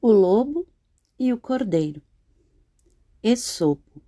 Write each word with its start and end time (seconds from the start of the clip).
O 0.00 0.12
lobo 0.12 0.64
e 1.18 1.32
o 1.32 1.38
cordeiro. 1.40 2.00
Esopo. 3.20 4.00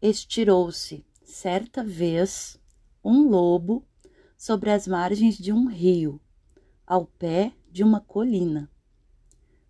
Estirou-se 0.00 1.04
certa 1.24 1.82
vez 1.82 2.56
um 3.04 3.28
lobo 3.28 3.84
sobre 4.38 4.70
as 4.70 4.86
margens 4.86 5.36
de 5.36 5.52
um 5.52 5.66
rio, 5.66 6.20
ao 6.86 7.04
pé 7.04 7.52
de 7.68 7.82
uma 7.82 8.00
colina. 8.00 8.70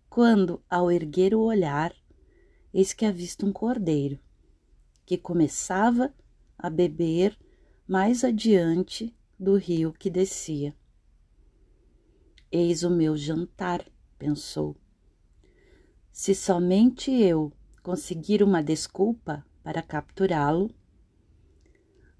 Quando, 0.07 0.63
ao 0.69 0.91
erguer 0.91 1.33
o 1.33 1.41
olhar, 1.41 1.91
eis 2.71 2.93
que 2.93 3.07
avista 3.07 3.47
um 3.47 3.51
cordeiro, 3.51 4.19
que 5.03 5.17
começava 5.17 6.13
a 6.55 6.69
beber 6.69 7.35
mais 7.87 8.23
adiante 8.23 9.11
do 9.39 9.55
rio 9.55 9.91
que 9.91 10.11
descia. 10.11 10.77
Eis 12.51 12.83
o 12.83 12.91
meu 12.91 13.17
jantar, 13.17 13.83
pensou. 14.23 14.77
Se 16.09 16.33
somente 16.33 17.11
eu 17.11 17.51
conseguir 17.81 18.41
uma 18.41 18.63
desculpa 18.63 19.45
para 19.61 19.81
capturá-lo, 19.81 20.73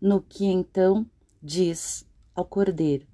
no 0.01 0.21
que 0.21 0.45
então 0.45 1.09
diz 1.41 2.05
ao 2.35 2.43
cordeiro: 2.43 3.07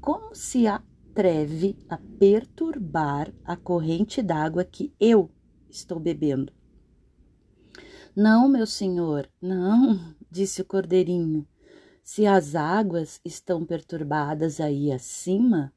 Como 0.00 0.36
se 0.36 0.68
atreve 0.68 1.76
a 1.88 1.98
perturbar 1.98 3.34
a 3.44 3.56
corrente 3.56 4.22
d'água 4.22 4.64
que 4.64 4.94
eu 5.00 5.28
estou 5.68 5.98
bebendo? 5.98 6.52
Não, 8.14 8.48
meu 8.48 8.66
senhor, 8.68 9.28
não, 9.42 10.14
disse 10.30 10.62
o 10.62 10.64
cordeirinho. 10.64 11.44
Se 12.04 12.24
as 12.24 12.54
águas 12.54 13.20
estão 13.24 13.64
perturbadas 13.64 14.60
aí 14.60 14.92
acima, 14.92 15.72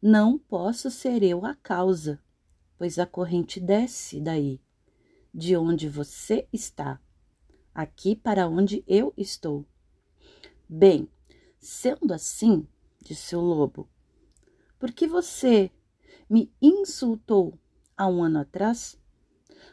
não 0.00 0.38
posso 0.38 0.90
ser 0.90 1.24
eu 1.24 1.44
a 1.44 1.56
causa, 1.56 2.22
pois 2.76 2.98
a 2.98 3.06
corrente 3.06 3.58
desce 3.58 4.20
daí, 4.20 4.60
de 5.34 5.56
onde 5.56 5.88
você 5.88 6.46
está, 6.52 7.00
aqui 7.74 8.14
para 8.14 8.48
onde 8.48 8.84
eu 8.86 9.12
estou. 9.16 9.66
Bem, 10.68 11.08
sendo 11.58 12.14
assim, 12.14 12.66
disse 13.02 13.34
o 13.34 13.40
lobo, 13.40 13.88
por 14.78 14.92
que 14.92 15.08
você 15.08 15.70
me 16.30 16.52
insultou 16.62 17.58
há 17.96 18.06
um 18.06 18.22
ano 18.22 18.38
atrás? 18.38 18.96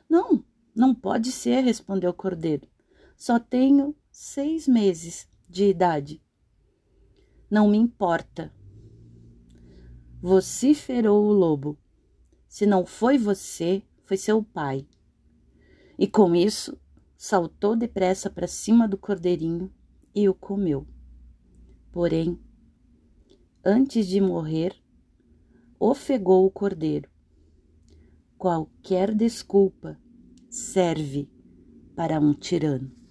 Não, 0.09 0.43
não 0.75 0.95
pode 0.95 1.31
ser, 1.31 1.61
respondeu 1.61 2.09
o 2.09 2.13
cordeiro. 2.13 2.67
Só 3.15 3.37
tenho 3.37 3.95
seis 4.11 4.67
meses 4.67 5.29
de 5.47 5.65
idade. 5.65 6.21
Não 7.49 7.69
me 7.69 7.77
importa, 7.77 8.51
vociferou 10.21 11.25
o 11.25 11.33
lobo. 11.33 11.77
Se 12.47 12.65
não 12.65 12.85
foi 12.85 13.17
você, 13.17 13.83
foi 14.03 14.17
seu 14.17 14.43
pai. 14.43 14.87
E 15.97 16.07
com 16.07 16.35
isso, 16.35 16.77
saltou 17.17 17.75
depressa 17.75 18.29
para 18.29 18.47
cima 18.47 18.87
do 18.87 18.97
cordeirinho 18.97 19.71
e 20.13 20.27
o 20.29 20.33
comeu. 20.33 20.87
Porém, 21.91 22.39
antes 23.63 24.07
de 24.07 24.19
morrer, 24.19 24.75
ofegou 25.79 26.45
o 26.45 26.51
cordeiro. 26.51 27.09
Qualquer 28.37 29.13
desculpa 29.13 29.97
serve 30.49 31.29
para 31.95 32.19
um 32.19 32.33
tirano. 32.33 33.04